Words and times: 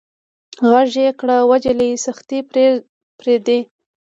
غږ 0.69 0.91
يې 1.03 1.09
کړ 1.19 1.29
وه 1.49 1.57
جلۍ 1.63 1.91
سختي 2.05 2.39
پرېدئ. 3.19 3.59